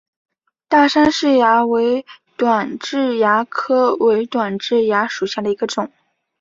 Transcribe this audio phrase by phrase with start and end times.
[0.67, 5.91] 大杉氏蚜为短痣蚜科伪短痣蚜属下的一个种。